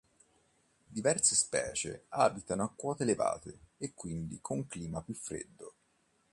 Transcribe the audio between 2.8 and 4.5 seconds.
elevate e quindi